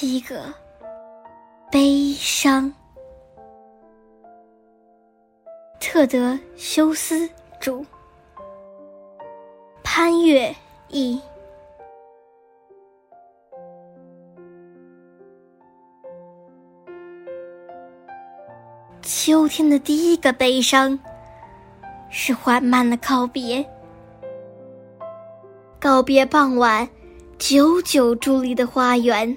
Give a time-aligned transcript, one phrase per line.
[0.00, 0.46] 七个
[1.70, 2.72] 悲伤。
[5.78, 7.28] 特德·修斯
[7.60, 7.84] 著，
[9.84, 10.56] 潘越
[10.88, 11.20] 译。
[19.02, 20.98] 秋天的第一个悲伤，
[22.08, 23.62] 是缓慢的告别。
[25.78, 26.88] 告别傍晚
[27.38, 29.36] 久久伫立的花园，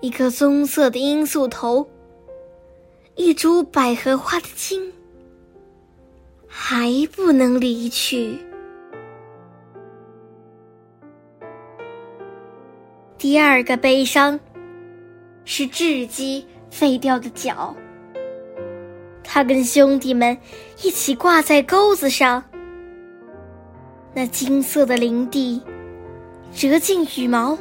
[0.00, 1.88] 一颗棕色的罂粟头，
[3.14, 4.92] 一株百合花的茎，
[6.46, 8.38] 还不能离去。
[13.16, 14.38] 第二个悲伤，
[15.44, 16.46] 是雉鸡。
[16.70, 17.74] 废掉的脚，
[19.24, 20.36] 他跟兄弟们
[20.82, 22.44] 一起挂在钩子上。
[24.14, 25.62] 那金色的林地，
[26.54, 27.56] 折进羽毛，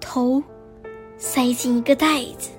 [0.00, 0.42] 头
[1.24, 2.50] 塞进一个袋子。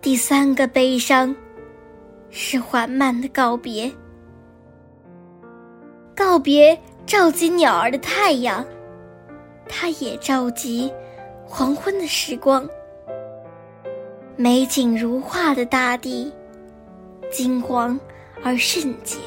[0.00, 1.34] 第三个悲伤，
[2.30, 3.90] 是缓慢的告别，
[6.14, 6.78] 告别。
[7.04, 8.64] 召集鸟儿的太阳，
[9.68, 10.90] 它也召集
[11.44, 12.64] 黄昏的时光。
[14.36, 16.32] 美景如画的大地，
[17.32, 17.98] 金黄
[18.44, 19.18] 而圣洁。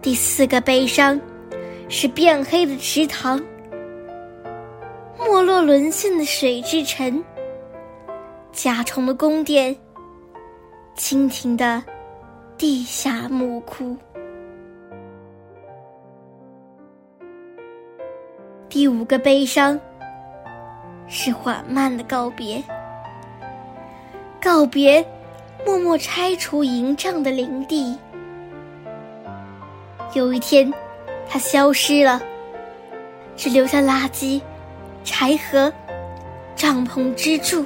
[0.00, 1.20] 第四个悲伤，
[1.88, 3.40] 是变黑的池塘，
[5.18, 7.22] 没落沦陷的水之城，
[8.52, 9.76] 甲虫的宫殿，
[10.96, 11.82] 蜻蜓的。
[12.56, 13.96] 地下墓窟。
[18.68, 19.78] 第五个悲伤，
[21.06, 22.60] 是缓慢的告别。
[24.42, 25.06] 告别，
[25.64, 27.96] 默默拆除营帐的林地。
[30.14, 30.72] 有一天，
[31.28, 32.20] 它消失了，
[33.36, 34.40] 只留下垃圾、
[35.04, 35.70] 柴禾、
[36.56, 37.64] 帐篷支柱。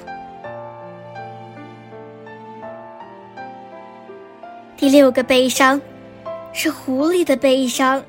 [4.76, 5.80] 第六个悲伤，
[6.52, 8.02] 是狐狸的悲伤。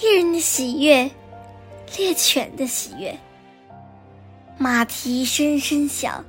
[0.00, 1.10] 猎人的喜悦，
[1.98, 3.14] 猎犬的喜悦。
[4.56, 6.24] 马蹄声声响，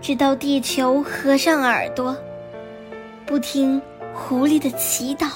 [0.00, 2.16] 直到地球合上耳朵，
[3.26, 3.80] 不听
[4.14, 5.28] 狐狸的祈祷。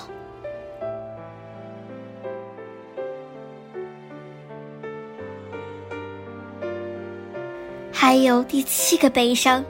[8.03, 9.62] 还有第七个悲伤。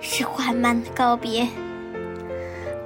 [0.00, 1.46] 是缓慢的告别，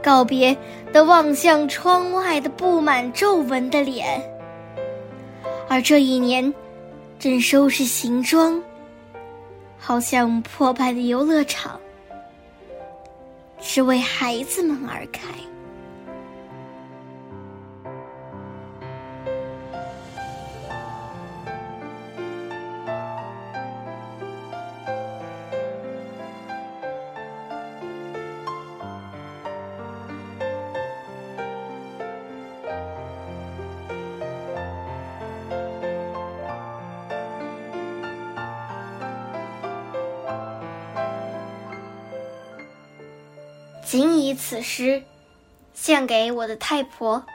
[0.02, 0.56] 告别
[0.92, 4.20] 的望向窗外的布满皱纹的脸，
[5.68, 6.52] 而这一年
[7.20, 8.60] 正收拾行装，
[9.78, 11.78] 好像破败的游乐场，
[13.60, 15.28] 是为孩子们而开。
[43.92, 45.02] 仅以此诗，
[45.74, 47.26] 献给我的太婆。